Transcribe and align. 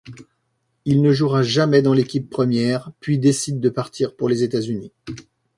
Il 0.85 1.03
ne 1.03 1.11
jouera 1.11 1.43
jamais 1.43 1.83
dans 1.83 1.93
l'équipe 1.93 2.27
première, 2.27 2.91
puis 3.01 3.19
décide 3.19 3.59
de 3.59 3.69
partir 3.69 4.15
pour 4.15 4.29
les 4.29 4.41
États-Unis. 4.41 4.91